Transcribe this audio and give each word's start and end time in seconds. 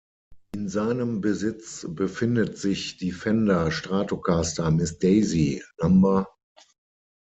In 0.55 0.67
seinem 0.67 1.21
Besitz 1.21 1.85
befindet 1.87 2.57
sich 2.57 2.97
die 2.97 3.11
Fender 3.11 3.69
Stratocaster 3.69 4.71
„Miss 4.71 4.97
Daisy“, 4.97 5.61
No. 5.79 6.25